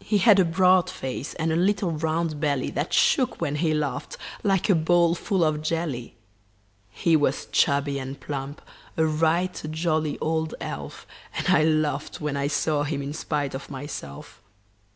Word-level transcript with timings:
He 0.00 0.18
had 0.18 0.40
a 0.40 0.44
broad 0.44 0.90
face 0.90 1.32
and 1.34 1.52
a 1.52 1.54
little 1.54 1.92
round 1.92 2.40
belly 2.40 2.72
That 2.72 2.92
shook 2.92 3.40
when 3.40 3.54
he 3.54 3.72
laughed 3.72 4.16
like 4.42 4.68
a 4.68 4.74
bowl 4.74 5.14
full 5.14 5.44
of 5.44 5.62
jelly. 5.62 6.16
He 6.90 7.14
was 7.14 7.46
chubby 7.52 8.00
and 8.00 8.18
plump 8.18 8.62
a 8.96 9.06
right 9.06 9.62
jolly 9.70 10.18
old 10.18 10.56
elf 10.60 11.06
And 11.36 11.46
I 11.50 11.62
laughed 11.62 12.20
when 12.20 12.36
I 12.36 12.48
saw 12.48 12.82
him, 12.82 13.00
in 13.00 13.12
spite 13.12 13.54
of 13.54 13.70
myself. 13.70 14.42